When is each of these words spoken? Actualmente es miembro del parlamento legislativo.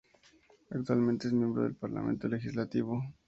Actualmente 0.71 1.27
es 1.27 1.33
miembro 1.33 1.61
del 1.61 1.75
parlamento 1.75 2.27
legislativo. 2.27 3.03